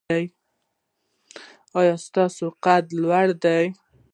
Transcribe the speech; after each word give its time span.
ایا 1.79 1.95
ستاسو 2.05 2.45
قد 2.63 2.85
لوړ 3.01 3.25
دی؟ 3.43 3.63